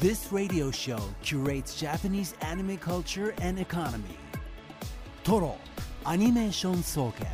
[0.00, 4.16] This radio show curates Japanese anime culture and economy.
[5.22, 5.56] Toro
[6.06, 7.26] Animation Soken.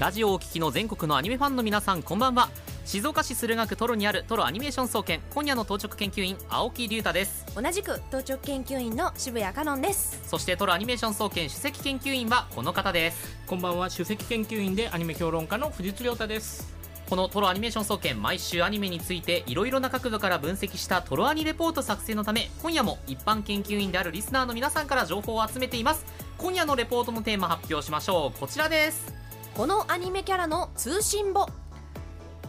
[0.00, 2.50] ラジオをお聞きの全国のアニメファンの皆さんこんばんは
[2.84, 10.18] 静岡市駿河区トロにあるトロアニメーション総研今夜の当直研究員青木隆太です同じく当直研究員の渋谷香音です。
[10.26, 13.36] そしてトロアニメーション総研首席研究員はこの方です。
[13.46, 13.90] こんばんは。
[13.90, 16.72] 首席研究員でアニメ評論家の藤津亮太です。
[17.10, 26.06] このトロアニメーション総研毎週アニメについていろいろな角度から分析したトロアニレポート作成のため今夜も一般研究員であるリスナーの皆さんから情報を集めています。
[26.38, 28.40] 今夜のレポートのテーマ発表しましょう。
[28.40, 29.14] こちらです。
[29.54, 31.46] このアニメキャラの通信簿。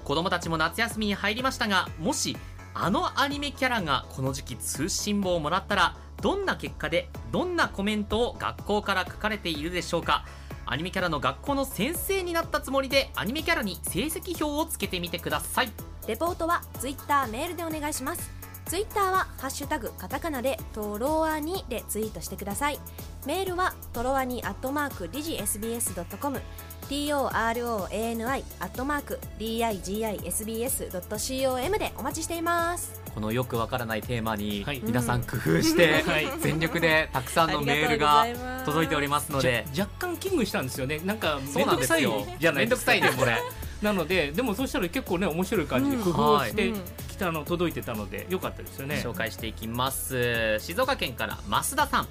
[0.05, 2.35] 子供たちも夏休みに入りましたがもし
[2.75, 10.25] あのアニメキャラがこの時期通信簿をもらったらどんな結果でどんなコメントを学校から書かれているでしょうか。
[10.65, 15.71] アニメキャラの学校の先生になったつもりでアニメキャラに成績表をつけてみてください。
[16.07, 18.31] レポートはツイッターメールでお願いします。
[18.65, 22.79] ツイッターは「ハッシュタグカタカナ」で「トロワニ」でツイートしてください。
[23.25, 26.41] メールはトロワニアットマークディジ SBS.com
[26.89, 33.01] TOROANI アットマーク DIGISBS.com でお待ちしています。
[33.13, 34.81] このよくわからないテーマにはい。
[34.83, 36.27] 皆さん工夫して はい。
[36.39, 38.25] 全力でたくさんのメールが
[38.65, 39.65] 届いておりますので。
[39.77, 40.99] 若干危惧したんですよね。
[41.05, 43.37] なんかそうなん面倒くさいですよじゃないめんどくさいですこれ。
[43.81, 46.03] なのででもそうしたら結構ね面白い感じでうん。
[46.03, 49.01] 工夫をしてうんきたの届いてたのでよかったですよね。
[49.03, 50.59] 紹介していきます。
[50.59, 52.07] 静岡県から増田さん。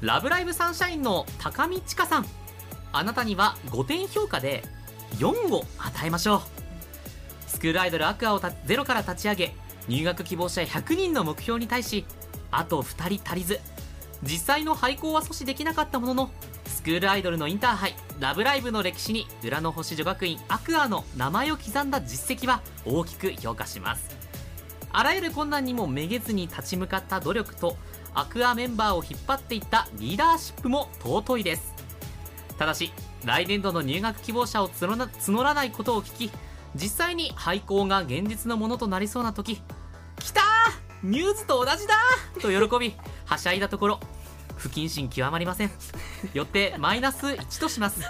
[0.00, 2.26] ラブライブサンシャインの高見千佳さん
[2.96, 4.62] あなたには5点評価で
[5.18, 6.40] 4を与えましょう。
[7.48, 9.54] スクールアイドルアクアをゼロから立ち上げ
[9.88, 12.04] 入学希望者100人の目標に対し
[12.50, 13.60] あと2人足りず。
[14.22, 16.30] 実際の廃校は阻止できなかったものの
[16.66, 24.16] スクールアイドルのインターハイ「ラブライブ!」の歴史に裏の星女学院アクアの名前を刻んだ実績は大きく評価します。
[24.92, 27.76] あらゆる困難にもめげずに立ち向かった努力と
[28.14, 31.74] アクアメンバーを引っ張っていったリーダーシップも尊いです。
[32.58, 32.92] ただし
[33.24, 36.30] 来年度の入学希望者を募らないことを聞き
[36.74, 39.62] 実際に廃校が現実のものとなりそうな時
[40.18, 40.44] 来たー!
[41.02, 42.40] ニューズと同じだー!
[42.40, 42.94] と喜び
[43.26, 44.00] はしゃいだところ
[44.56, 45.70] 不謹慎極まりません。
[46.32, 48.00] よってマイナス1とします。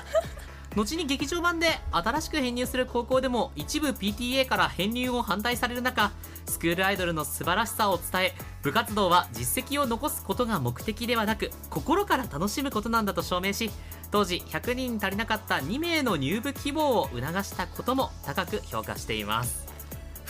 [0.76, 6.10] 後に劇場版で新しく編入する高校でも一部 PTA から編入を反対される中
[6.46, 13.70] スクールアイドルの素晴らしさを伝え部活動は実績を残すことが目的ではなく心から楽しむことなんだと証明し
[14.10, 19.63] 当時100人足りなかった2名の入部希望を促したことも高く評価しています。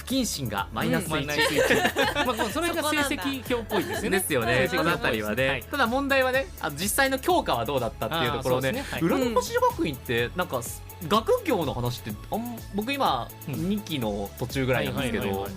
[0.05, 5.63] 不謹慎がマイナス1、マイナス1 まあそれが成績表っぽいですよねですよね、この辺りはね、はい。
[5.63, 8.85] ただ問題はねあの実際の強化はどうだったっていうところでね。
[8.91, 9.01] はい。
[9.01, 10.61] 裏の星女学院ってなんか
[11.09, 13.55] 学業の話ってあん僕今うん。
[13.55, 15.49] 2期の途中ぐらいなんですけど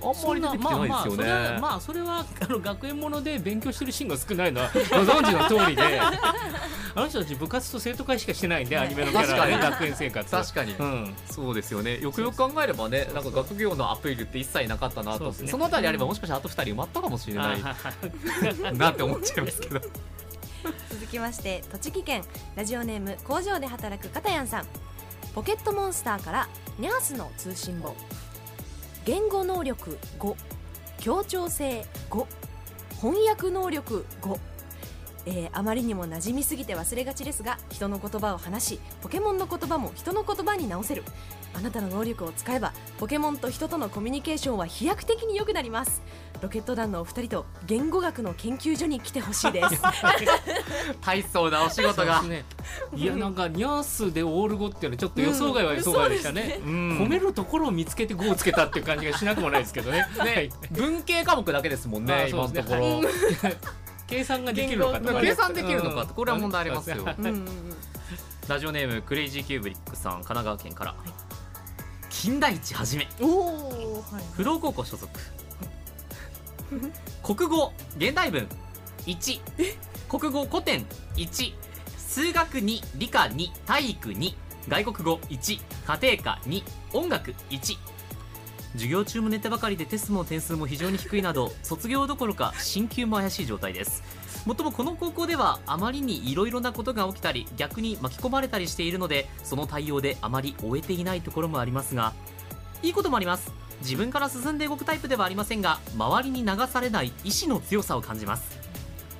[0.00, 6.00] あんまり出てきてないですよね、まあまあそれはまあそれはあの学園もので勉強してるシーンが少ないのは ご存知の通りで
[6.98, 10.30] あの人たち部活と生徒会しかしてないんでアニメのキャラはね確かに学園生活。
[10.30, 11.14] 確かに、うん。
[11.30, 12.00] そうですよね。
[12.00, 15.18] よくよく考えればねなんか学業のアピールって一切なかったなと。
[15.18, 15.48] そうですね。
[15.48, 19.80] そのあたりあればもしかしたらあと2人埋まったかもしれないあ なって思っちゃいますけど。
[20.90, 22.24] 続きまして栃木県
[22.56, 24.66] ラジオネーム工場で働く片やんさん。
[25.34, 26.48] ポケットモンスターから
[26.78, 27.94] ニャースの通信簿
[29.08, 29.72] 言語能力
[30.18, 30.36] 5
[30.98, 32.26] 協調性5
[33.00, 34.38] 翻訳能力5
[35.28, 41.02] えーあまりにも馴染みすぎて忘れがちですが人の言葉を話しポケモンの言葉も人の言葉に直せる。
[41.54, 46.02] あなたの能力を使えばポケモンと人とのコミュニケーションは飛躍的に良くなります。
[46.40, 49.82] ロケット団のお二人と言語学の研究所に来てほしいです。
[51.04, 52.22] 大層なお仕事が。
[52.22, 52.44] ね。
[52.94, 60.06] いやなんかニャースでオール5っていうのはちょっと予想外は予想外でしたね,、うん褒めるところを見つけて5をつけたっていう感じがしなくもないですけどね。
[60.24, 62.08] ね、文系科目だけですもん。
[62.10, 63.00] あねね今のところ、
[64.08, 65.12] 計算ができるのかとか。
[65.14, 66.96] ね計算できるのかとこれは問題ありますよ。
[67.18, 67.46] うんうんうん。
[68.48, 70.94] ラジオネームクレイジーキューブリックさん神奈川県から、
[72.08, 73.06] 金田一はじめ。
[73.20, 75.08] おお、はい、不動高校所属。
[77.22, 78.46] 国語現代文
[79.06, 79.40] 1
[80.08, 80.84] 国語古典
[81.16, 81.54] 1
[81.96, 84.34] 数学2理科2体育2
[84.68, 86.62] 外国語1家庭科2
[86.92, 87.78] 音楽1
[88.72, 94.02] 授業中も寝てばかりでテストの点数も非常に低いなど卒業どころか進級も怪しい状態です。
[94.46, 102.14] もっともこの高校ではあまりにいろいろなことが起きたり逆に巻き込まれたりしているのでその対応であまり終えていないところもありますが
[102.82, 103.52] いいこともあります。
[103.80, 108.58] 自分から進んで動くタイプではありませんが周りに流されない意志の強さを感じます。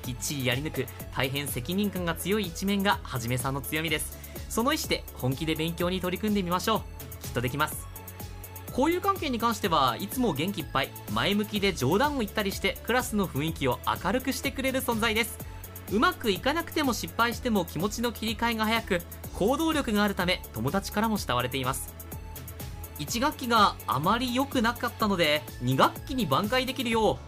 [0.03, 4.17] きっちりやり抜く大変責任感が強い一面がはじめさんの強みです。
[4.49, 6.77] その意思で本気で勉強に取り組んでみましょ
[7.21, 7.23] う。
[7.23, 7.88] きっとできます。
[8.79, 15.37] 交友関係に関してはいつも元気いっぱい前向きで冗談を言ったりしてクラスの雰囲気を明るくしてくれる存在です。
[15.91, 19.01] うまくいかなくても失敗しても気持ちの切り替えが早く
[19.35, 21.93] 行動力があるため友達からも慕われています。
[22.99, 27.19] 1学期があまり良くなかったので2学期に挽回できるよ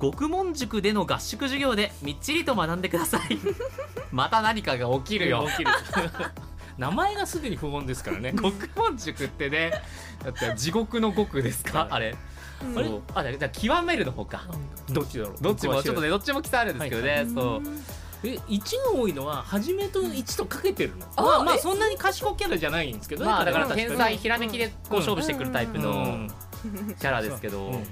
[0.00, 3.38] 獄門塾での合宿授業でみっちりと学んでください。
[4.10, 5.46] また何かが起きるよ。
[5.50, 5.70] 起きる。
[6.78, 8.32] 名前がすでに不穏ですからね。
[8.36, 9.72] 獄門塾ってね。
[10.24, 12.14] だって地獄の獄ですかあれ？
[12.76, 12.88] あれ？
[12.88, 14.42] そうあじゃあ極めるの方か。
[14.90, 15.36] どっちだろう？
[15.40, 17.62] どっちもちょっとねどっちも記載あるんですけどね、はいそう。
[18.26, 21.58] え1が多いのは初めと1とかけてるの、あまあまあえ？
[21.58, 23.30] そんなに賢キャラじゃないんですけどね。
[23.30, 26.32] まあだから天才ひらめきでこう勝負してくるタイプうのん。
[26.98, 27.84] キャラですけど、うん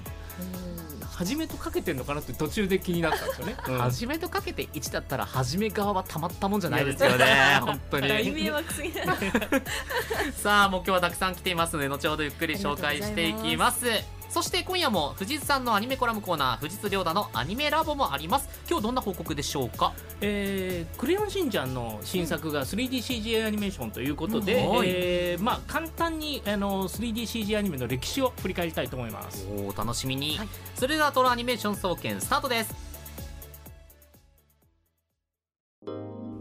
[1.15, 3.77] 初めとかけてんのかなって途中で気になったんですよね、 うん。
[3.77, 7.59] 初めとかけて1だったら初め側はたまったもんじゃないですよね。
[7.61, 9.05] 本当大に迷惑すぎない。
[10.35, 13.85] さあもう今日はたくさん来ていますので後ほどゆっくり紹介していきます
[14.33, 18.49] そして今夜も藤津さんのアニメコラムコーナー藤津亮太のアニメラボもあります。
[18.67, 19.93] 今日どんな報告でしょうか？
[20.21, 24.87] えークレヨンしんちゃんの新作が 3DCG アニメーションということで、うんはい。
[24.89, 29.45] えーまあ、簡単にあの 3DCG アニメの歴史を振り返りたいと思います。
[29.55, 30.47] おお楽しみに、はい。
[30.73, 32.73] それではトロアニメーション総研スタートです。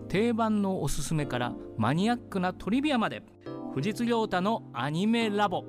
[0.09, 3.23] 定番のおすすめからマニアックなトリビアまで
[3.75, 5.65] 藤津亮太のアニメラボ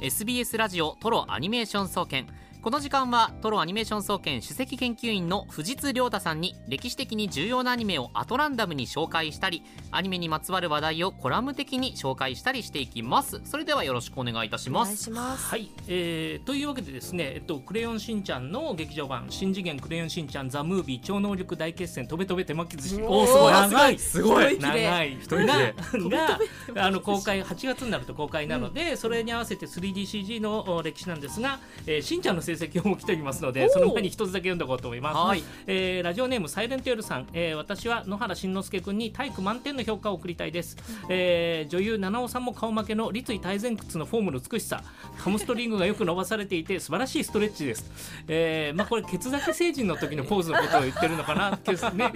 [0.00, 2.26] SBS ラジオトロアニメーション総研
[2.64, 13.42] この時間はトロアニメーション総研首席研究員の藤津亮太さんに歴史的に重要なアニメをアトランダムに紹介したりアニメにまつわる話題をコラム的に紹介したりしていきます。
[13.44, 15.44] それではよろしくお願いいたしお願いますします。
[15.44, 26.38] はい、えーというわけでですね、えっと、クレヨンしんちゃんの劇場版「新次元クレヨンしんちゃんザ・ムービー超能力大決戦とべとべ手巻き寿司」おーすごい長いすごい長い人でがが
[26.86, 35.16] あの公開8月になると公開なので、それに合わせて 3DCG のお歴史なんですが、えーしんちゃんの成績表も来ておりますのでその前に一つだけ読んでおこうと思います。
[35.16, 35.42] はい。
[35.66, 40.76] えーラジオネームサイレントエルさん、えー私は野原しんのすけ君に体育満点の評価を送りたいです、
[41.08, 44.82] えー女優七尾さんも顔負けの立位体前屈のフォームの美しさ。
[45.16, 47.90] ハムストリングがよく伸ばされていて素晴らしいストレッチです、
[48.28, 52.12] えーまあこれケツだけ成人の時のポーズのことを言ってるのかなってね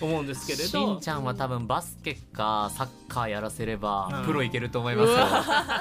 [0.00, 5.26] 思うんですけれしどんちゃんは多分バスケかサッカーやらせればうんプロいけると思いますよ、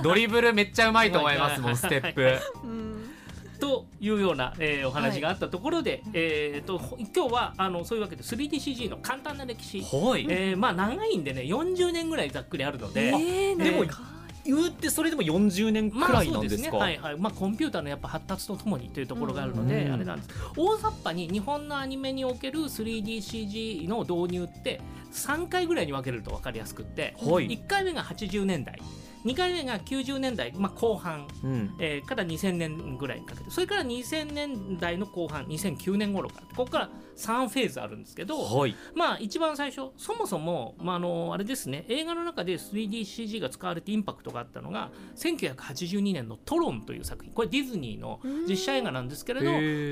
[0.03, 2.39] ドリブルめっちゃうまいと思いますもんステップ。
[2.63, 3.14] うん
[3.59, 10.25] というような、えーお話があったところで、えー、とほ今日はあのそういうわけで 3DCG の簡単な歴史、はい。
[10.29, 14.15] えーまあ長いんでね40年ぐらいざっくりあるので、えーでもなんか
[14.45, 17.19] 言うってそれでも40年くらいなんですか、まあ、ね、はいはい。
[17.19, 20.29] まあ、コンピューターのやっぱ発達とともにというところがあるので、うんあれなんです。
[20.55, 24.81] 大雑把に日本のアニメにおける 3DCG の導入って
[25.11, 27.47] 3回ぐらいに分けると分かりやすくって、はい。
[27.47, 28.79] 1回目が80年代
[29.25, 31.75] 2回目が90年代、まあ、後半、うん。
[31.79, 33.49] えーから2000年ぐらいにかけて。
[33.49, 36.47] それから2000年代の後半2009年頃から。
[36.55, 38.75] ここから3フェーズあるんですけど、はい。
[38.93, 41.85] まあ一番最初そもそも、まあ、あのあれですね。
[41.87, 47.33] 映画の中で 3DCG が使われてインパクトがあったのが1982年の「トロン」という作品。
[47.33, 49.49] これディズニーの実写映画なんですけれど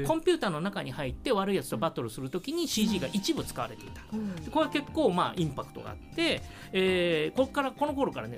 [0.07, 4.01] コンピューターの中に入って悪いやつとバトルするときに CG が一部使われていた。
[4.43, 8.37] でこれは結構まあインパクトがあって、えーここからこの頃からね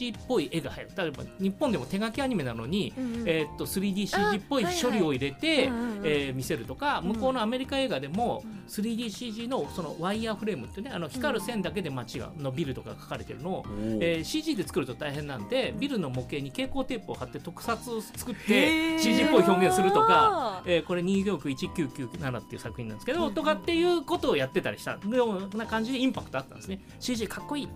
[0.00, 0.90] 3DCG っぽい絵が入る。
[0.96, 6.06] 例えば日本でも手書きアニメなのに、うんえーっと 3DCG っぽい処理を入れて、うんうんうん。
[6.06, 13.64] えー見せるとか向こうのアメリカ映画でも 3DCG のそのワイヤーフレームってねあの光る線だけで街がのビルとか描かれてるのを、
[14.00, 24.98] えー CG で作ると大変なんでビルの模型に蛍光テープを貼って特撮を作って CG っぽい表現するとか、えーこれ2行区1997っていう作品なんですけど、とかっていうことをやってたりした。
[25.14, 26.80] ような感じでインパクトあったんですね。
[26.98, 27.68] CG かっこいい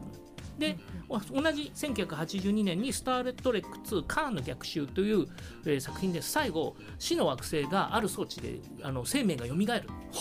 [0.59, 1.21] で同
[1.53, 5.27] じ1982年に「スター・レットレック2カーンの逆襲」という、
[5.67, 9.67] えー作品で最後死の惑星がある装置であの生命が蘇る、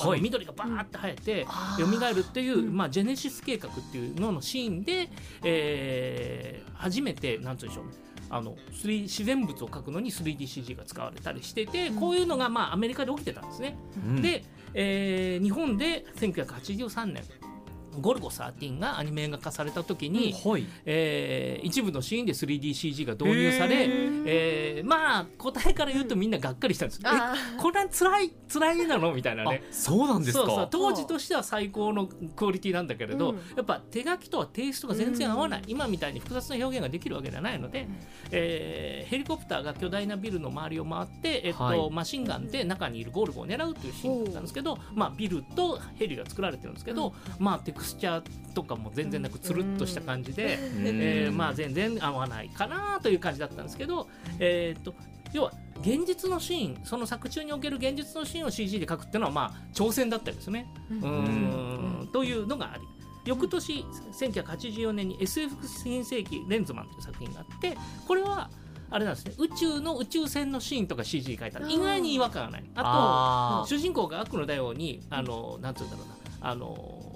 [0.01, 1.45] あの緑がバーって生えて
[1.77, 5.09] 蘇るっていう、まあ、ジェネシス計画っていうののシーンで、
[5.43, 8.13] えー初めてなんて言うんでしょうね。
[8.29, 13.77] あの 3- 自然物を描くのに 3DCG が使われたりしてて、こういうのがまあアメリカで起きてたんですね。
[14.05, 14.21] うん。
[14.21, 17.23] で、えー日本で1983年
[18.01, 20.65] ゴルゴ13がアニメ映画化された時に、はい。
[20.85, 23.87] えー一部のシーンで 3DCG が導入され、へ
[24.25, 29.13] えーまあ答えから言うとみんながっかりしたんです、あえこれ辛い辛いなの？
[29.13, 30.45] みたいなあねそうなんですか。
[30.45, 30.67] そうそう。
[30.69, 33.37] 当時としては最高のクオリティなんだけれど、うん。
[33.55, 37.87] やっぱ手書きとはテイストが全然合わない、今みたいに複雑な表現ができるわけではないので、
[38.31, 41.89] えーヘリコプターが巨大なビルの周りを回って、えっとはい。
[41.91, 50.87] マシンガンで中にいるゴルゴを狙うというシーンだったんですけど、まあ、ビルとヘリが作られてるんですけど、まあ、テククスチャーとかも全然なくつるっとした感じで、うん。
[50.87, 54.07] えーまあ、全然合わないかなという感じだったんですけど、
[54.39, 54.95] えー、と
[55.33, 60.67] 要は現実のシーンその作中における現実のシーンを CG で描くっていうのはまあ挑戦だったんですね。
[60.89, 62.09] うん。
[62.13, 62.83] というのがあり
[63.25, 68.49] 翌年1984年に SF 新世紀レンズマンという作品があってこれは
[68.89, 69.33] あれなんですね。
[69.39, 72.63] 宇宙の宇宙船のシーンとか CG 書いたら意外に違和感がない。
[72.75, 76.15] ああと主人公が悪の大王にあのなんつうんだろうな。
[76.45, 77.12] あの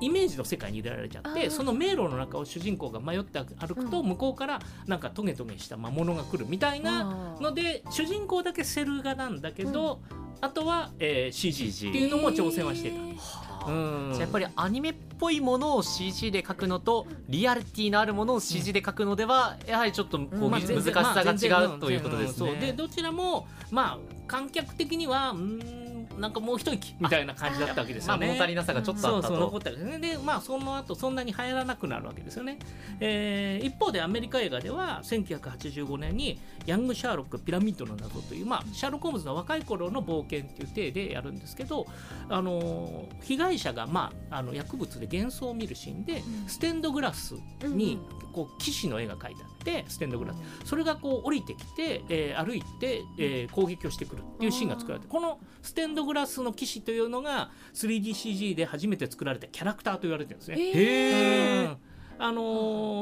[0.00, 4.08] イメージの世界に入れられちゃってその迷路の中を主人公が迷って歩くとうん。
[4.08, 10.00] 向こうからなんかトゲトゲした魔物が来るみたいなので主人公だけセル画なんだけど、
[10.40, 13.66] あとは、えー CG っていうのも挑戦はしてた。
[13.66, 14.16] うん。
[14.18, 22.50] やっぱりアニメっぽいものを CG で描くのとリアリティのあるものを CG で描くのではやはりちょっとこう、うん難しさが違うということですね。
[22.50, 22.56] そう。
[22.56, 25.87] でどちらもまあ観客的にはうーん
[26.18, 28.28] なんかもう一息みたいな感じだったわけですまあよね。
[28.28, 29.56] 物足りなさがちょっとあったそうそう残と。
[29.58, 29.98] ったですね。
[29.98, 32.58] でまあその後そんなに流行らなくなるわけですよね、
[33.00, 41.86] えー一方でアメリカ映画では1985年に「ヤング・シャーロック・ピラミッドの謎」という、まあ、シャーロック・ホームズの若い頃の冒険っていう体でやるんですけど、
[42.28, 46.48] あのー被害者が、まあ、あの薬物で幻想を見るシーンで、うん。
[46.48, 47.34] ステンドグラス
[47.64, 47.98] に
[48.32, 50.40] こう騎士の絵が描いてあってステンドグラス。
[50.64, 60.56] それがこう降りてきて、えー歩いて、えー攻撃をしてくるっていうシーンが作られてこのステンドグラスの騎士というのが 3DCG で初めて作られたキャラクターと言われてるんですね。
[60.60, 61.68] へー。
[61.70, 61.76] うん。
[62.20, 62.42] あの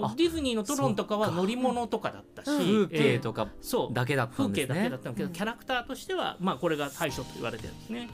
[0.02, 3.94] ーあディズニーのトロンとかは乗り物とかだったし、風景えーとかそう。
[3.94, 4.75] だけだった風んですね。
[4.75, 5.00] 景だけだっ。
[5.00, 5.32] たんだけど、うん。
[5.32, 8.11] キャラクターとしては、まあ、これが対象と言われてるんですね。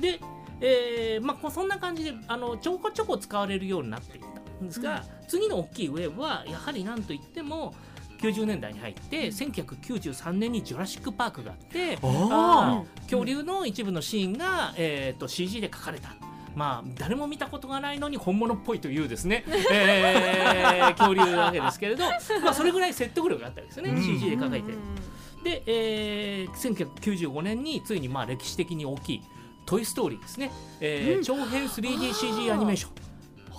[0.00, 0.20] で、
[0.60, 7.74] えーまあ、そんな感じであのちょこちょこ使われるようになっていったんですが、次の大きいウェーブはやはりなんといっても
[8.32, 16.14] 90年代に入って1993年に「ジュラシック・パーク」があってああー恐竜の一部のシーンが、えー、と CG で描かれた。
[16.54, 24.20] まあ、誰も見たことがないのに本物っぽいというですね、 えー恐竜なわけですけれど、まあ、それぐらい説得力があったわけですよね、うん。
[24.20, 24.72] CG で描いて。
[25.42, 29.22] で、えー1995年についにまあ歴史的に大きい
[29.66, 32.90] 「トイ・ストーリー」ですね、えー長編 3DCG アニメーション。
[32.90, 33.13] は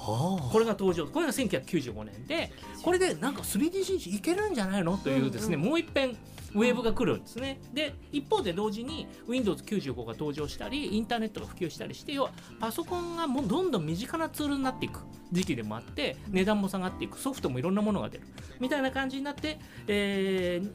[0.06, 1.08] これが登場。
[1.08, 2.52] これが1995年で
[2.84, 4.98] これでなんか 3DCG いけるんじゃないの？
[4.98, 6.16] というですね、うんもう一遍
[6.54, 7.60] ウェーブが来るんですね。
[7.74, 12.32] で一方で同時に Windows95 が登場したりインターネットが普及したりして要は
[12.62, 15.02] パソコンがもうどんどん身近なツールになっていく
[15.34, 18.24] 時期でもあって値段も下がっていくソフトもいろんなものが出る。
[18.62, 20.70] みたいな感じになって、えー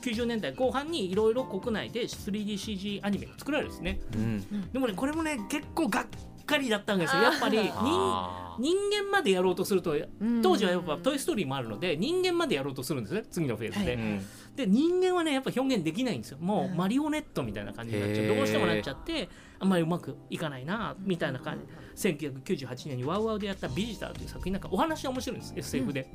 [0.00, 4.00] 90年代後半にいろいろ国内で 3DCG アニメが作られるんですね。
[4.14, 4.72] うん。
[4.72, 6.06] でもねこれもね結構がっ
[6.50, 7.22] かりだったんですよ。
[7.22, 10.42] やっぱり人間までやろうとするとうん。
[10.42, 14.26] 当時はやっぱ「トイ・ストーリー」もあるので人間までやろうとするんですね次のフェーズで、はうん。
[14.56, 16.38] で人間はねやっぱ表現できないんですよ。
[16.40, 16.76] もううん。
[16.76, 18.36] マリオネットみたいな感じになっちゃう。
[18.36, 19.28] どうしてもなっちゃって
[19.58, 21.58] あんまりうまくいかないなみたいな感
[21.94, 22.08] じ。
[22.08, 26.10] 1998年にワウワウでやった「ビジター」という作品なんかお話は面白いんです SF で、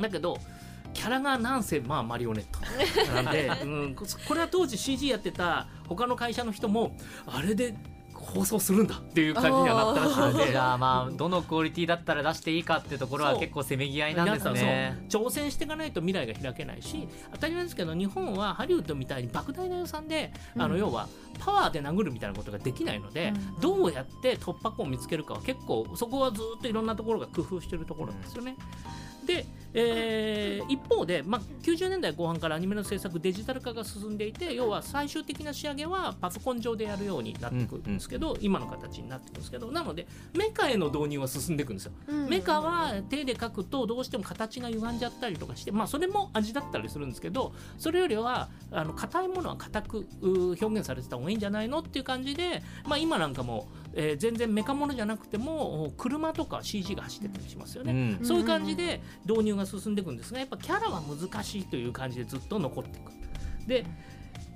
[0.00, 0.38] だけど
[0.92, 3.22] キャラがなんせまあマリオネット。
[3.22, 6.96] なんで、うん、こ これは当時 CG やってた他の会社の人も
[7.26, 7.74] あれで
[8.20, 10.52] 放送するんだっていう感じにはなったらしいので。
[10.52, 15.06] じゃあまあどのクオリティだったら出していいかってところは結構せめぎ合いなんですね。
[15.08, 21.08] 挑戦していかないと未来が開けないし当たり前ですけど日本はハリウッドみたいに莫大な予算で、あのうん要は
[21.38, 23.60] パワーで殴るみたいなことができないので、うん。
[23.60, 28.56] どうやって突破口を見つけるかは結構そこはずっといろんなところが工夫してるところなんですよね。
[29.34, 40.06] で、えー一方で、まあ、90年代後半からアニメの制作デジタル化が進んでいて要は最終的な仕上げはパソコン上でやるようになっていくんですけど、今の形になっていくんですけどなので
[40.36, 41.92] メカへの導入は進んでいくんですよ。
[42.28, 58.18] メカは手で描くとどうしても形が歪んじゃったりとかしてまあそれも味だったりするんですけどそれよりはあの硬いものは硬くう表現されてた方がいいんじゃないのっていう感じで、まあ、今なんかも、えー全然メカものじゃなくても車とか CG が走ってたりしますよね。
[58.20, 58.26] うん。
[58.26, 63.12] そういう感じで導入が進んでいくんですがやっぱキャラは難しいという感じでずっと残っていく。
[63.66, 63.84] で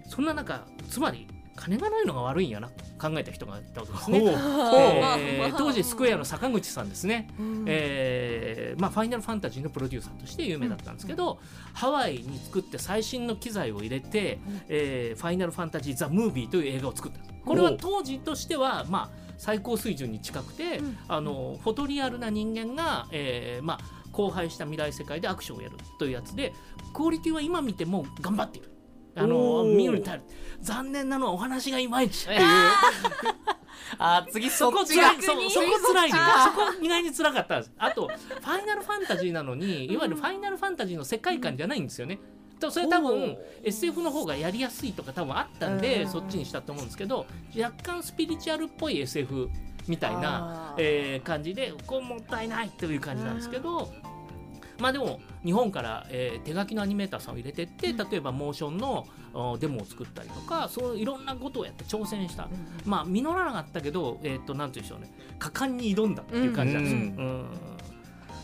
[0.08, 1.26] そんな中つまり
[1.56, 4.18] 金がないのが悪いんやなと考えた人がいたわけですね。
[4.24, 7.64] えー当時スクエアの坂口さんですね、うん。
[7.66, 11.38] えーまあ、ファイナルファンタジーのプロデューサーとして有名だったんですけど、
[11.72, 17.20] ハワイに作って最新の機材を入れてうん「えーファイナルファンタジー・ザ・ムービー」という映画を作った。
[17.44, 20.98] これは当時としては、まあ、最高水準に近くて、うん。
[21.08, 23.78] あのフォトリアルな人間が、えーまあ、
[24.16, 26.52] 荒廃した未来世界でアクションをやるというやつで
[26.92, 28.70] クオリティは今見ても頑張っている。
[29.16, 30.22] あの見るにる。
[30.60, 32.24] 残念なのはお話がいまいち。
[32.24, 32.40] っていう
[33.98, 35.10] あー 次そこそっちが。
[35.10, 42.22] 辛いそそこ辛いねそこ意外に辛かったあとファイナルファンタジーなのにいわゆるファイナルファンタジーの世界観じゃないんですよね、と
[42.70, 46.08] それ多分 SF の方がやりやすいとか多分あったんで、うん。
[46.08, 49.50] そっちにしたと思うんですけど若干スピリチュアルっぽい SF
[49.86, 53.92] みたいな、えー感じでこうもったいないという感じなんですけど。
[54.80, 62.48] まあでも日本から、えー手書きのアニメーターさんを入れてって例えばモーションのおデモを作ったりとかそういろんなことをやって挑戦した。
[62.84, 65.36] まあ実らなかったけど、えー、となんて言うんでしょうね。
[65.38, 67.00] 果敢に挑んだっていう感じなんですよ。
[67.00, 67.06] うん。
[67.06, 67.46] うん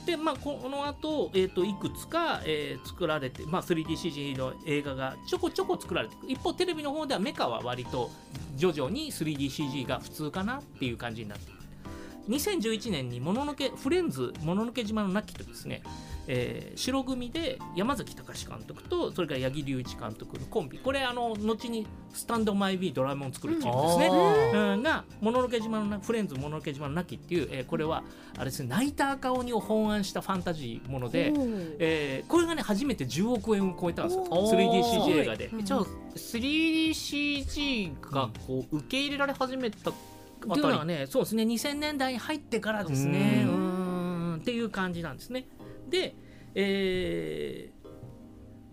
[0.07, 8.11] でまあ、この後、えー、といくつか、えー作られて、まあ、3DCG の映画がちょこちょこ作られて一方テレビの方ではメカは割と
[8.57, 11.60] 徐々に 3DCG が普通かなっていう感じになって
[12.31, 15.83] 2011年にもののけフレンズもののけ島の亡きとですね、
[16.27, 20.79] えー白組で山崎隆監督とそれから八木隆一監督のコンビ。
[20.79, 24.07] これあの後にスタンドマイビードラえもんを作るチームですね、
[24.55, 24.83] うん。
[24.83, 28.03] がもののけ島のなフレンズもののけ島の亡きっていう、えーこれは
[28.37, 31.33] あれですねナイターカオニを本案したファンタジーもので、
[31.79, 34.27] えーこれがね初めて10億円を超えたんですよ。
[34.31, 34.57] おー。
[34.57, 35.47] 3DCG 映画で。
[35.49, 35.57] う。
[35.57, 39.93] んじゃあ 3DCG がこう受け入れられ始めた
[40.49, 43.45] あっていうのはねそうですね2000年代に入ってからですね。
[43.47, 44.37] うーん。
[44.37, 45.47] っていう感じなんですね。
[45.89, 46.15] で、
[46.55, 47.81] えー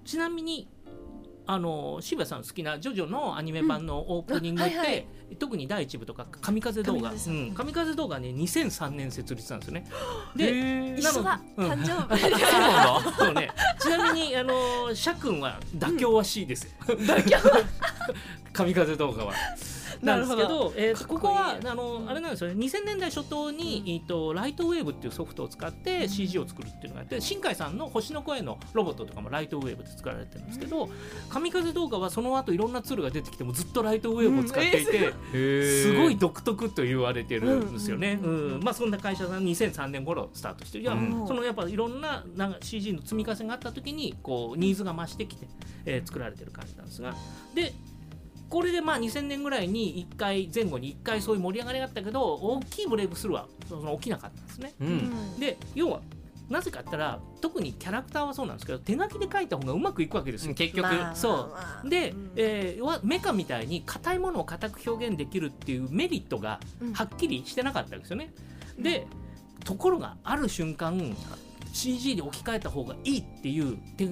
[0.06, 0.70] ちなみに
[1.46, 5.08] あの渋谷さん好きなジョジョのアニメ版のオープニングって、うんあはいはい。
[5.38, 7.12] 特に第一部とか神風動画。
[7.12, 7.96] 神風うん。
[7.98, 9.86] 動画ね2003年設立なんですよね。
[10.36, 11.42] で一緒だ。
[11.58, 12.24] うん誕生日。
[13.18, 13.50] そうね。
[13.80, 16.64] ちなみにあのシャ君は妥協は C です。
[16.66, 17.38] よ、妥協
[18.54, 19.34] 神風動画は。
[20.02, 20.60] ななんですけるほど。
[20.70, 22.56] ど、えーこここはあのあれなんですよね。
[22.66, 30.90] 2000年代初頭に、えー、とライトウェーブっていうソフトを使って CG を作るっていうのがあって新海さんの星の声のロボットとかもライトウェーブで作られてるんですけど
[31.30, 35.14] 神風動画はその後いろんなツールが出てきてもずっとライトウェーブを使っていて、
[35.84, 38.20] すごい独特と言われてるんですよね。
[38.22, 38.60] うん。
[38.64, 40.84] まあそんな会社さん2003年頃スタートしてる。
[40.84, 45.48] いや、うんそのやっぱいろんななんか CG の積み重ねがあった時にこうニーズが増してきて、
[45.86, 47.16] えー作られてる感じなんですが。
[47.54, 47.74] で
[48.50, 54.74] これでまあ2000年ぐらいに1回前後に1回そういう盛り上がりがあったけど大きいブレイクスルーはその起きなかったんですね。
[54.80, 55.40] うん。
[55.40, 56.02] で要は
[56.50, 60.54] なぜかって言ったら特にキャラクターはそうなんですけど手書きで書いた方がうまくいくわけですよ。
[60.54, 61.34] 結局、まあそう。
[61.52, 66.94] まあで、うんえーわメカみたいに硬いものを硬く表現できるっていうメリットがうん。
[66.94, 68.34] はっきりしてなかったんですよね。
[68.80, 69.08] で
[69.66, 71.14] ところがある瞬間
[71.74, 74.08] CG で置き換えた方がいいっていうて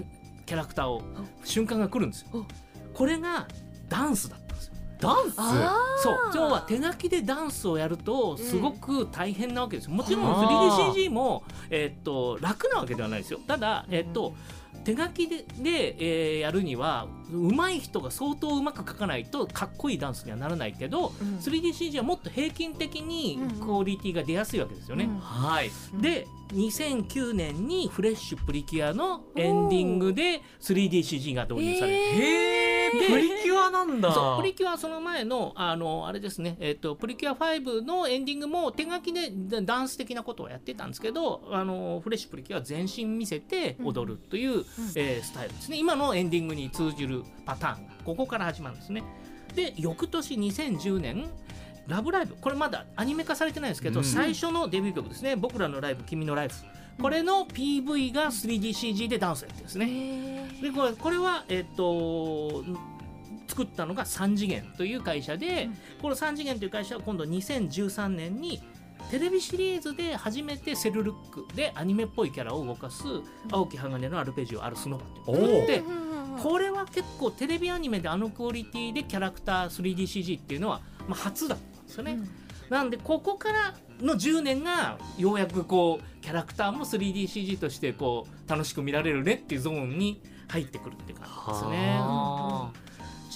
[0.45, 1.01] キャラクターを
[1.45, 2.27] 瞬間が来るんですよ。
[2.33, 2.45] お。
[2.93, 3.47] これが
[3.89, 4.74] ダンスだったんですよ。
[5.00, 5.36] ダンス
[6.04, 9.91] そう要は手書きでダンスをやるとすごく大変なわけですよ。
[9.91, 13.39] もちろんあー 3DCG も、えーっと楽なわけではないですよ。
[13.48, 14.34] ただ、えーっと
[14.84, 25.06] 手書きでで、えーやるには上手い人が相当うまく描かないとかっこいいダンスにはならないけど、うん 3DCG はもっと平均的にうんクオリティが出やすいわけですよね。
[25.06, 25.71] うんはい
[26.02, 32.64] で2009年にフレッシュプリキュアのエンディングで 3DCG が導入される。
[33.08, 34.12] プリキュアなんだ。
[34.13, 45.77] そうプリキュアはその前のあのあれですね、えっとプリキュア5のエンディングも手書きででダンス的なことをやってたんですけどあのフレッシュプリキュアは全身見せて踊るという、えースタイルですね。
[45.77, 47.88] 今のエンディングに通じるパターン。
[47.88, 49.03] がここから始まるんですね。
[49.55, 51.25] で翌年2010年
[51.88, 52.36] ラブライブ。
[52.36, 54.05] これまだアニメ化されてないんですけど、うん。
[54.05, 56.55] 最初のデビュー曲ですね「僕らのライブ君のライフ」
[57.01, 62.63] これの PV が 3DCG でダンスをやってるんですね、でこれこれは、えっと
[63.47, 65.69] 作ったのが3次元という会社で、
[66.01, 68.62] この3次元という会社は今度2013年に
[69.12, 73.03] テレビシリーズで初めてセルルックでアニメっぽいキャラを動かす
[73.51, 82.19] 青木鋼のアルペジオアルスノバっていうのがあってうんうんうんこれは結構テレビアニメであのクオリティでキャラクター 3DCG っていうのは、まあ、初だったんですよね。
[82.69, 91.97] なんでここからの10年がようやくこうキャラクターも 3DCG としてこう楽しく見られるねっていうゾーンに入ってくるって感じですね。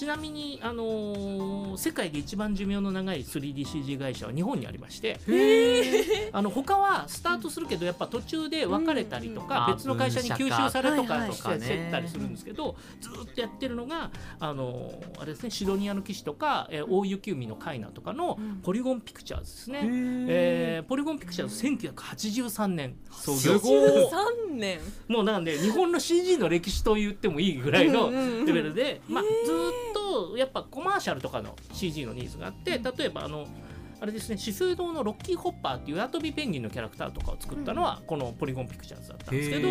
[0.00, 5.18] ちなみに、あのー世界で一番寿命の長い 3DCG 会社は日本にありまして
[6.32, 9.46] あの他はスタートするけどやっぱ途中で別れたりとうん。
[9.46, 14.10] か、別の会社に吸収されとかはいはいしてしてたりするんですけど、ずっとやってるのが、
[14.40, 18.56] あのーあれですねシドニアの騎士とか、えー大雪海のカイナとかのうん。
[18.62, 19.80] ポリゴンピクチャーズですね。
[19.84, 23.58] ええーポリゴンピクチャーズ1983年創す業。
[23.58, 24.80] ごい13年。
[25.08, 29.89] もうなんで日本の CG の歴史と言ってもいいぐらいのレベルで、まあ、ずっと
[30.36, 33.46] やっぱコマーシャルとかの CG のニーズがあって例えばあの
[34.00, 39.68] あれですね資生堂のロッキーホッパーっていうアトビペンギンのキャラクターとかを作ったのはこのポリゴンピクチャーズだったんですけど、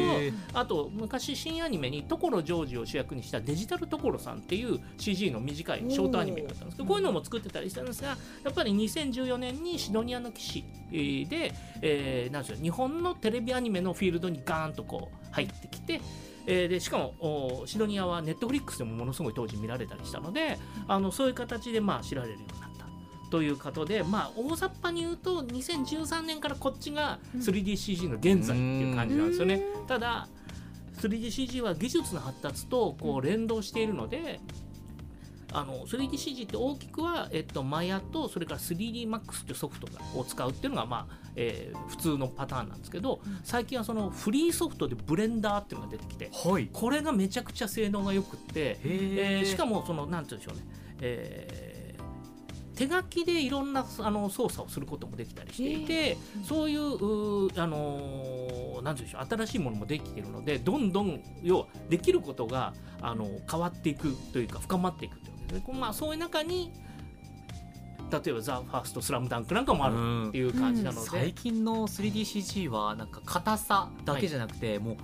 [0.54, 8.16] あと昔新アニメに所ジョージを主役にしたデジタル所さんっていう CG の短いショートアニメがあったんですけどこういうのも作ってたりしたんですがや
[8.50, 11.52] っぱり2014年にシドニアの騎士えーで、
[11.82, 16.02] えーなんでしょう日本のテレビアニメのフィールドにガーンとこう入ってきて。
[16.50, 20.58] えーでしかもおシドニアはネットフリックスでもものすごい当時見られたりしたので
[20.88, 22.80] あのそういう形でまあ知られるようになった。
[23.30, 29.62] ということで、まあ、大雑把に言うと2013年からこっちが 3DCG の現在っていう感じなんですよね。
[29.88, 30.28] ただ
[30.98, 34.40] 3DCG は技術の発達とこう連動しているので、
[35.52, 46.70] あの 3DCG って大きくは、えっと、マヤとそれから 3DMAX っていうソフトを使うっていうのが、まあえー普通のパターンなんですけど、最近はそのフリーソフトでブレンダーっていうのが出てきてはい。
[46.72, 49.46] これがめちゃくちゃ性能がよくって、えへー。
[49.46, 51.80] しかもそのなんて言うんでしょうね、えー
[52.80, 66.72] 手書きでいろんなあの操作をすることもできたりしていて、そういうあのーなんて言うんでしょう新しいものもできているのでどんどん要はできることがあの変わっていくというか深まっていくというでまあ、そういう中に
[68.12, 74.98] 例えば「ザ・ファーストスラムダンクなんかもあるっていう感じなので、最近の 3DCG はなんか硬さだけじゃなくて、もう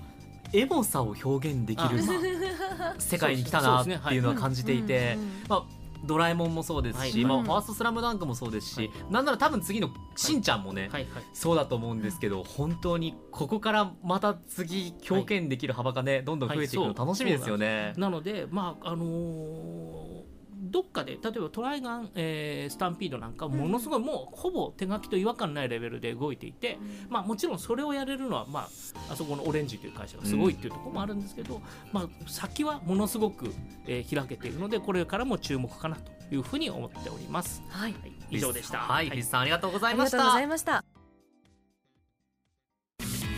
[0.54, 2.96] エモさを表現できるあ。
[3.00, 5.64] 世界に来たなっていうのは感じていて、うんうんまあ、
[6.06, 7.26] ドラえもんもそうですし、はい。
[7.26, 7.44] まあ、うん。
[7.44, 8.92] ファーストスラムダンクもそうですし、はい。
[9.12, 11.06] なんなら多分次のしんちゃんもね、はい。
[11.14, 11.24] はい。
[11.34, 17.94] そうだと思うんですけど本当にここからまた次表現できる幅がねどんどん増えていくの楽しみですよね。
[17.98, 20.25] なので、まああのー
[20.72, 26.78] どっかで例えばトライガン、えースタンピードなんかものすごいもうほぼ手書きと違和感ないレベルで動いていて、
[27.10, 31.62] まあ、もちろんそれをやれるのは、まあ、あそこのオレンジという会社がすごいっていうところもあるんですけど、
[31.94, 33.54] まあ、先はものすごく、
[33.88, 37.62] えー開けているのでこれからも注目かなというふうに思っております。
[37.68, 38.80] はいはい、以上でした。
[38.80, 40.48] はい、はい藤さんありがとうございましありがとうございた。
[40.48, 40.86] ました。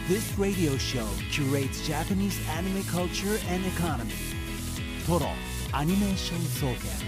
[0.07, 4.13] This radio show curates Japanese anime culture and economy.
[5.05, 5.33] Total
[5.73, 7.06] Animation Soken.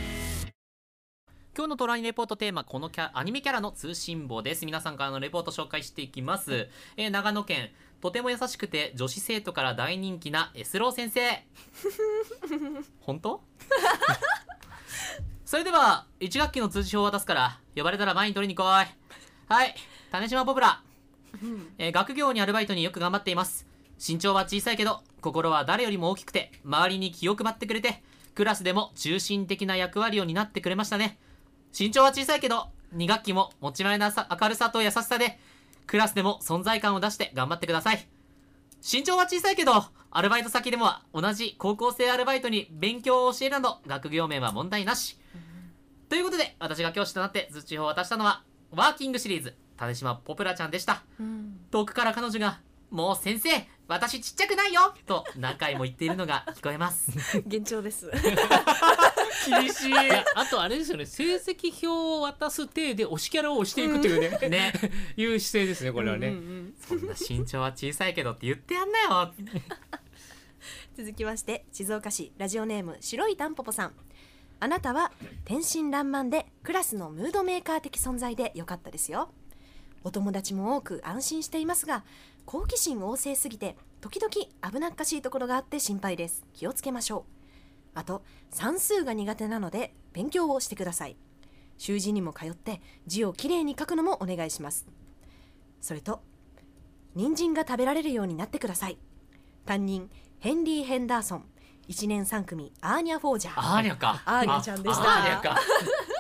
[1.57, 4.65] 今日のトラインレポートテーマこのキャアニメキャラの通信簿です。
[4.65, 7.69] 皆さんからのレポート紹介していきます、えー長野県
[8.01, 11.43] とても優しくて女子生徒から大人気なエスロー先生。
[13.01, 13.41] 本当？
[15.43, 18.63] それでは1学期の通知表を渡すから呼ばれたら前に取りに来い。
[18.63, 18.85] は
[19.65, 19.75] い。
[20.11, 20.81] 種島ポプラ、
[21.77, 23.67] えー学業にアルバイトによく頑張っています。
[23.97, 28.01] 身長は小さいけど心は誰よりも大きくて周りに気を配ってくれて
[28.33, 31.19] クラスでも中心的な役割を担ってくれましたね
[31.77, 35.39] 身長は小さいけど2学期も持ち前なさ明るさと優しさで
[35.85, 38.07] クラスでも存在感を出して頑張ってください
[38.81, 45.17] 身長は小さいけどアルバイト先でも同じ高校生アルバイトに勉強を教えるなど学業面は問題なし
[46.09, 53.49] ということで私が教師となって通知を渡したのはワーキングシリーズ種島ポプラちゃんでしたうん遠くから彼女が「もう先生
[53.87, 57.11] 私ちっちゃくないよ!」と何回も言っているのが聞こえます
[57.45, 58.09] 幻聴です。
[59.47, 59.89] 厳しい。
[59.89, 61.05] いやあとあれですよね。
[61.05, 64.73] 成績表を渡す体で推しキャラを押していくというね、ね。
[65.17, 66.75] いう姿勢ですねこれはね、うんうんうん。
[66.87, 69.33] そんな身長は小さいけどって言ってやんなよ。
[70.97, 73.93] 続きまして静岡市ラジオネーム白いタンポポさん。
[74.61, 75.11] あなたは
[75.45, 79.31] 天真爛漫でクラスのムードメーカー的存在でよかったですよ。
[80.03, 82.03] お友達も多く安心していますが
[82.45, 84.31] 好奇心旺盛すぎて時々
[84.71, 86.43] 危なっかしいところがあって心配です。
[86.53, 87.38] 気をつけましょう
[87.93, 91.17] あと算数が苦手なので勉強をしてください。
[91.77, 94.87] 習字にも通って字をきれいに書くのもお願いします。
[95.81, 96.21] それと
[97.15, 98.97] 人参が食べられるようになってください。
[99.65, 101.45] 担任ヘンリー・ヘンダーソン。
[101.87, 103.77] 1年3組アーニャ・フォージャー。
[103.77, 104.21] アーニャか。
[104.25, 105.01] アーニャちゃんでした。
[105.01, 105.59] あアーニャか。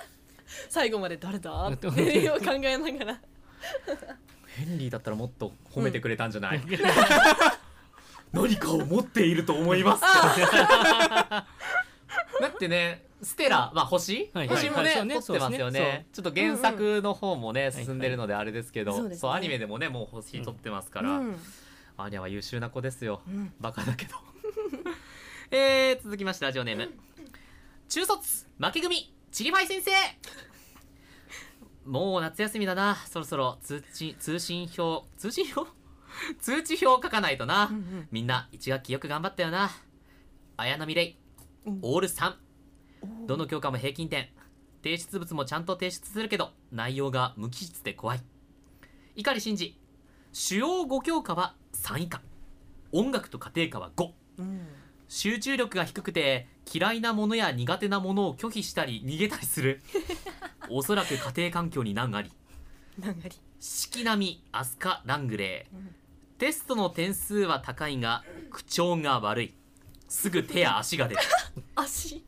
[0.67, 1.67] 最後まで誰だ？
[1.67, 3.21] って考えながら。
[4.47, 6.61] ヘンリーだったらもっと褒めてくれたんじゃない、
[8.33, 10.01] 何かを持っていると思います。
[10.01, 11.47] だ
[12.59, 15.79] ってねステラ、まあ星、はい星もね、はいそうね撮ってますよね。
[15.79, 16.07] ね。
[16.13, 19.19] ちょっと原作の方もね、ん進んでるのであれですけど、そうですね。
[19.19, 21.35] そうアニメでもねもう星撮ってますから、うん。
[21.97, 23.53] アーニャは優秀な子ですよ、うん。
[23.59, 24.15] バカだけど。
[25.51, 26.91] えー、続きましてラジオネーム。
[27.89, 29.91] 中卒負け組チリファイ先生。
[31.85, 32.95] もう夏休みだな。
[33.09, 35.71] そろそろ通知通信表通信表？
[36.39, 38.07] 通知表書かないとな、うんうん。
[38.11, 39.69] みんな1学期よく頑張ったよな。
[40.57, 41.17] 綾波レイ、
[41.65, 41.79] うん。
[41.81, 42.33] オール3
[43.27, 44.29] どの教科も平均点。
[44.81, 48.21] 提出物もちゃんと提出するけど内容が無機質で怖い。
[49.15, 49.79] 碇シンジ。
[50.31, 52.21] 主要5教科は3以下。
[52.91, 54.67] 音楽と家庭科は5うん
[55.09, 59.81] 集中力が低くて嫌いなものや苦手なものを拒否したり逃げたりする。
[60.69, 62.31] おそらく家庭環境に難あり。
[63.59, 65.95] 四季並み飛鳥ラングレー、ん。
[66.37, 69.55] テストの点数は高いが口調が悪い。
[70.07, 71.21] すぐ手や足が出る。
[71.75, 72.23] 足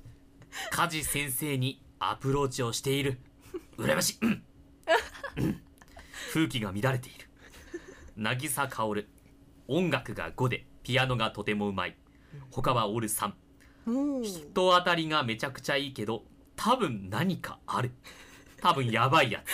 [0.69, 3.19] 家事先生にアプローチをしている。
[3.77, 4.43] 羨ましい、うん。
[5.37, 5.61] うん。
[6.33, 7.27] 風紀が乱れている。
[8.17, 9.07] 渚薫。
[9.67, 11.95] 音楽が5でピアノがとてもうまい。
[12.51, 13.31] 他はオール3
[13.85, 16.23] 人当たりがめちゃくちゃいいけど
[16.55, 17.91] 多分何かある。
[18.61, 19.51] 多分やばいやつ。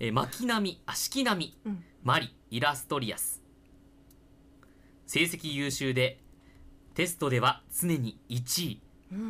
[0.00, 0.80] え巻波。
[0.86, 2.34] あ四季波、うんマリ。
[2.50, 3.42] イラストリアス。
[5.06, 6.20] 成績優秀で
[6.94, 8.82] テストでは常に1位。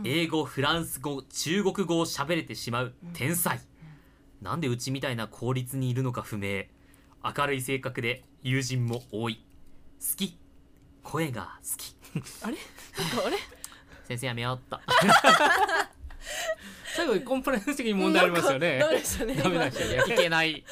[0.04, 3.60] 英語フランス語中国語を喋れてしまう天才、
[4.42, 6.64] なんでうちみたいな公立にいるのか不明。
[7.22, 9.44] 明るい性格で友人も多い。
[10.00, 10.38] 好き。
[11.02, 11.96] 声が好き。
[12.42, 12.56] あれ？
[12.98, 13.36] なんかあれ？
[14.06, 14.80] 先生やめようっと。
[16.96, 18.78] 最後にコンプライアンス的に問題ありますよね。
[18.78, 19.34] ダメでしたね。
[19.34, 20.14] ダメなんですよね。
[20.14, 20.64] いけない。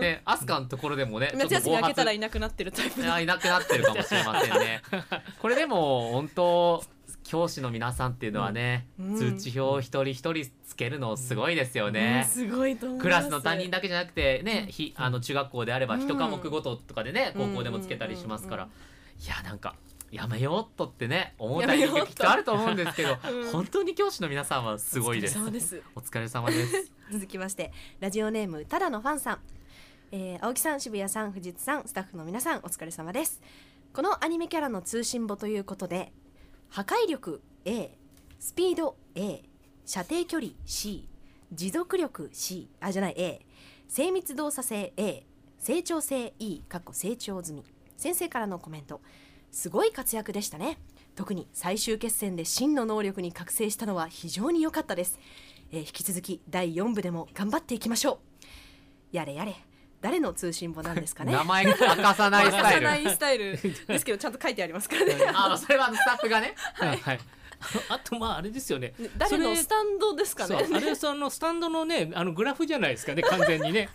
[0.00, 4.82] でアスカのところでもねちょっと夏休み明けたらいいなくなってるタイプいなくなってるかもしれませんね。
[5.40, 6.84] これでも本当
[7.24, 9.16] 教師の皆さんっていうのはね、うん。
[9.16, 12.30] 通知表を一人一人つけるのすごいですよね、うん。
[12.30, 13.02] すごいと思います。
[13.02, 16.02] クラスの担任だけじゃなくてね、ひあの中学校であればうん。
[16.02, 18.70] 一科目ごととかでね、高校でもつけたりしますから、うん。
[19.24, 19.74] いやなんか
[20.10, 22.14] やめようっとってね思うタイミングやめようっと。
[22.14, 23.52] きっとあると思うんですけど、うん。
[23.52, 25.38] 本当に教師の皆さんはすごいです。
[25.38, 25.82] お疲れ様です。
[25.94, 26.92] お疲れ様です。
[27.10, 29.38] 続きましてラジオネームただのファンさん、
[30.12, 33.40] えー青木さん渋谷さん藤津さんスタッフの皆さんお疲れ様です。
[33.94, 36.12] このアニメキャラの通信簿ということで
[36.68, 37.96] 破壊力 A
[38.38, 39.42] スピード A
[39.84, 41.08] 射程距離 C
[41.52, 43.46] 持続力 C あじゃない A
[43.88, 45.26] 精密動作性 A
[45.64, 47.64] 成長性 E かっこ成長済み。
[47.96, 49.00] 先生からのコメント。
[49.50, 50.78] すごい活躍でしたね。
[51.14, 55.18] 特に最終決戦で真の能力に覚醒したのは非常に良かったです、
[55.72, 58.20] えー引き続き第4部でも頑張っていきましょ
[59.12, 59.16] う。
[59.16, 59.56] やれやれ。
[60.04, 61.32] 誰の通信簿なんですかね？
[61.32, 62.60] 名前が明かさないスタイル。
[62.60, 63.56] 明かさないスタイル。
[63.88, 65.14] ですけどちゃんと書いてありますからね。
[65.34, 66.54] あのそれはスタッフがね。
[66.74, 67.20] はい、はい、
[67.88, 68.92] あとまああれですよね。
[69.16, 70.62] 誰のスタンドですかね？
[70.62, 73.88] そうあれそのスタンドのねあのグラフじゃないですかね 完全にね。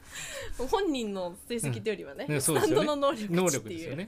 [0.57, 3.77] 本人の成績というよりはね,、ねそうスタンドの能力能値っていう。
[3.77, 4.07] 力ですよね。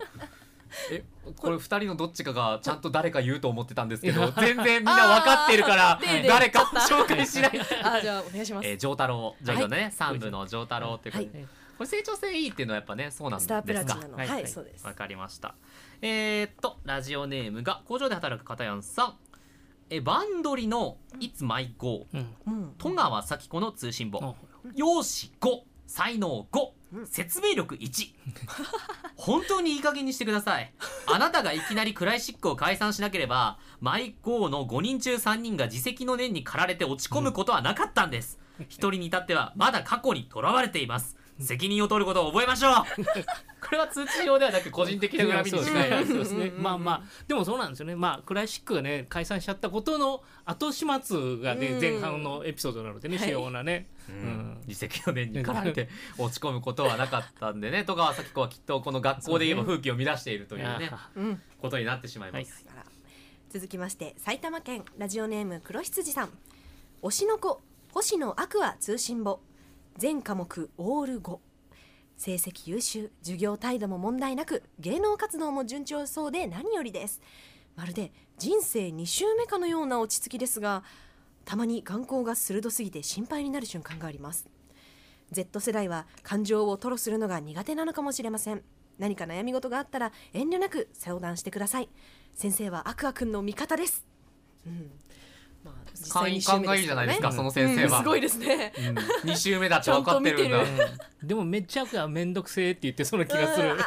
[0.89, 1.03] え
[1.37, 7.61] これ二人のどっちかがちゃんと誰か言うと思ってたんですけど全然みんな分かってるから誰かを紹介しない。
[7.83, 9.35] あじゃあお願いします、えー、丈太郎。
[9.41, 14.15] ジョジョのね、三部の丈太郎っていうことで、はいこれ成長性いいっていうのはやっぱねそうなんですスタかープラチナの。
[14.15, 14.44] ははい。
[14.44, 14.86] い、そうです。
[14.86, 15.56] わかりました。
[16.04, 19.17] えー、っとラジオネームが工場で働く片やんさん。
[19.89, 22.76] えバンドリの「いつ舞 GO うん」うん。
[22.78, 24.20] 戸川咲子の通信簿。
[24.22, 24.36] あ
[24.76, 26.60] 容姿5才能5
[26.94, 27.08] うん。
[27.08, 28.13] 説明力1
[29.15, 30.72] 本当にいい加減にしてください。
[31.08, 38.38] あなたがいきなりクラシックを解散しなければマイゴーの5人中3人が自責の念に駆られて落ち込むことはなかったんです。
[38.70, 42.73] 一人に至ってはまだ過去にとらわれています責任を取ることを覚えましょう。
[43.62, 46.51] これは通知用ではなく個人的な恨みにしかそうですね。
[46.58, 47.04] まあまあ。
[47.27, 47.95] でもそうなんですよね。
[47.95, 51.80] まあクラシックがね解散しちゃったことの後始末がねうん。
[51.80, 53.30] 前半のエピソードなのでねはい。
[53.30, 53.88] 主要なね。
[54.10, 54.19] ううん。
[54.19, 57.84] ん自責の念に駆られて 落ち込むことはなかったんでね。
[57.84, 61.41] 戸川咲子はきっとこの学校で言えば風紀を乱しているというねあうん。
[61.60, 62.86] ことになってしまいます、あら
[63.49, 66.30] 続きまして埼玉県ラジオネーム黒羊さん。
[67.04, 67.62] 推しの子
[67.93, 69.41] 星野アクア通信簿
[69.97, 71.39] 全科目オール5
[72.17, 77.21] 成績優秀授業態度も問題なく芸能活動も順調そうで何よりです。
[77.75, 80.84] まるで人生2周目かのような落ち着きですが
[81.45, 84.47] たまに眼光が鋭すぎて心配になる瞬間があります。
[85.32, 88.63] Z 世代は感情を吐露するのが苦手なのかもしれません。
[88.99, 91.89] 何か悩み事があったら遠慮なく相談してください。
[92.36, 94.06] 先生はアクアくんの味方です、
[94.65, 94.91] うん。
[95.63, 97.36] まあ、実会員感がいいじゃないですか、うん。
[97.36, 98.04] その先生は、うん。
[98.04, 98.74] すごいですね。
[98.78, 100.58] うん、2週目だって分かってるんだ。
[101.24, 103.71] でもめっちゃくはめんどくせえって言ってそうな気がする。
[103.71, 103.80] うん。
[103.80, 103.84] ア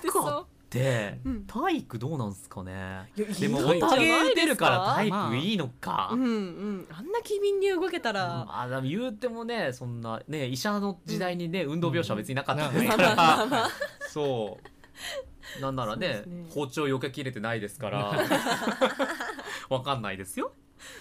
[0.00, 1.44] クアってうん。
[1.46, 3.10] 体育どうなんすかね？
[3.16, 6.86] いやでもおたげ出るから体まあ育いいのか、うんうん。
[6.90, 13.70] あんな機敏に動けたら、まあでも言うてもねそんなね医者の時代にね、運動描写は別になかったですから、
[14.08, 14.66] そう
[15.60, 16.46] なんならねね。
[16.50, 18.12] 包丁避けきれてないですから。
[19.68, 20.52] わかんないですよ。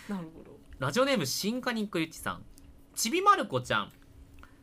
[0.09, 0.57] なるほど。
[0.79, 2.43] ラジオネーム新カニックゆちさん。
[2.95, 3.91] ちびまる子ちゃん。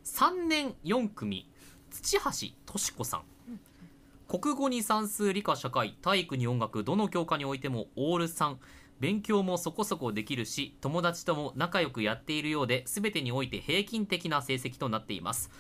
[0.04, 1.48] 3年4組
[1.90, 3.24] 土橋とし子さん。
[4.28, 8.56] 国語に算数理科社会体育に音楽どの教科においてもオール3
[8.98, 15.50] 勉強もそこそこできるし友達とも仲良くやっているようで全てにおいて平均的な成績となっています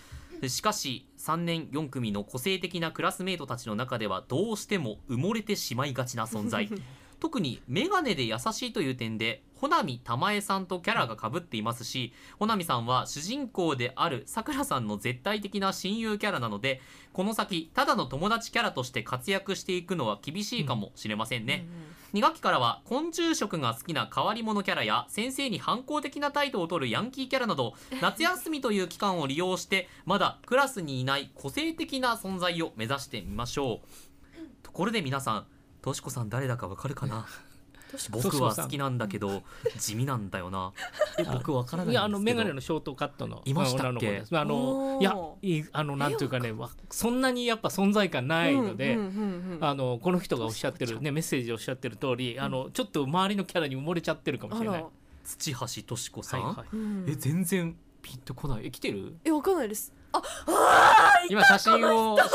[0.48, 6.68] しかし3年4組の個性的なクラスメートたちの中ではどうしても埋もれてしまいがちな存在。
[7.20, 16.80] 特にメガネで優しいという点で穂波玉恵さんとキャラが被っていますし穂波さんは主人公であるさくらさんの絶対的な親友キャラなので
[17.12, 21.66] この先ただの友達キャラとして活躍していくのは厳しいかもしれませんね、
[22.12, 33.88] 2学期からは昆虫食が好きな変わり者キャラや先生に反抗的な態度を取るヤンキーキャラなど 夏休みという期間を利用してまだクラスにいない個性的な存在を目指してみましょう。
[34.64, 35.46] ところで皆さん
[35.82, 37.26] としこさん誰だかわかるかな？
[38.10, 39.42] 僕は好きなんだけど
[39.78, 40.72] 地味なんだよな。
[41.18, 44.24] え僕わからないいやあの眼鏡のショートカットのいましたっけ？
[44.32, 48.98] あのいやいいあのなんていうかねわそんなにやっぱ存在感ないので、
[49.60, 54.84] あのこの人がおっしゃってるねメッセージでおっしゃってる通り、あのちょっと周りのキャラに埋もれちゃってるかもしれない。
[55.24, 56.68] 土橋敏子さん、はいはい。
[56.72, 57.04] うん。
[57.08, 58.66] え全然ピンとこない？
[58.66, 59.16] え来てる？
[59.24, 59.92] えわかんないです。
[60.14, 60.22] あ
[61.30, 62.28] 今写真をこの子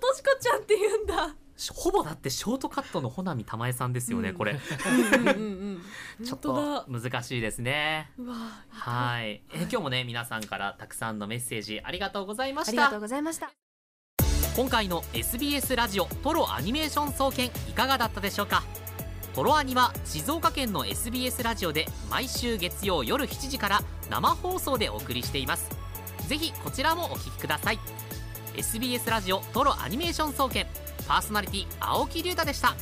[0.00, 1.34] としこちゃんって言うんだ
[1.74, 4.34] ほぼだってショートカットの穂波玉江さんですよね、うん。
[4.36, 4.58] これ。
[6.24, 8.10] ちょっと難しいですね。
[8.68, 9.42] はい。
[9.52, 13.50] え今日もね皆さんからたくさんのメッセージありがとうございましありがとうたございました。
[14.54, 18.62] 今回の SBS ラジオトロアニメーション総研いかがだったでしょうか？
[19.34, 25.68] トロアニは静岡県の SBS ラジオで毎週月曜夜7時から生放送でお送りしています。
[26.26, 27.78] ぜひこちらもお聞きください。
[28.56, 30.66] SBS ラジオトロアニメーション総研
[31.06, 32.74] パーソナリティ青木龍太でした。